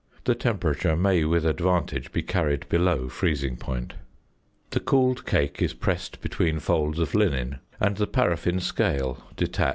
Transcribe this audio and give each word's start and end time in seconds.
The 0.23 0.33
temperature 0.33 0.95
may 0.97 1.25
with 1.25 1.45
advantage 1.45 2.11
be 2.11 2.23
carried 2.23 2.67
below 2.69 3.07
freezing 3.07 3.55
point. 3.55 3.93
The 4.71 4.79
cooled 4.79 5.27
cake 5.27 5.61
is 5.61 5.75
pressed 5.75 6.21
between 6.21 6.57
folds 6.57 6.97
of 6.97 7.13
linen, 7.13 7.59
and 7.79 7.97
the 7.97 8.07
paraffin 8.07 8.61
scale 8.61 9.23
detached 9.37 9.59
and 9.59 9.59
weighed. 9.59 9.69